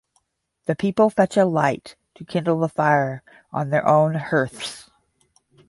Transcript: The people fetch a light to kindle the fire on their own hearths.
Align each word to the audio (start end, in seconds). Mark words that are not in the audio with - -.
The 0.65 0.75
people 0.75 1.11
fetch 1.11 1.37
a 1.37 1.45
light 1.45 1.95
to 2.15 2.25
kindle 2.25 2.57
the 2.57 2.67
fire 2.69 3.21
on 3.53 3.69
their 3.69 3.87
own 3.87 4.15
hearths. 4.15 4.89